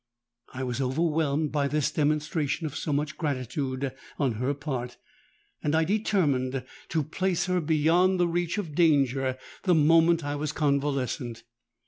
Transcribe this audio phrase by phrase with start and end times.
[0.51, 4.97] I was overwhelmed by this demonstration of so much gratitude on her part;
[5.61, 10.53] and I determined to place her beyond the reach of danger the moment I was
[10.53, 11.43] convalescent.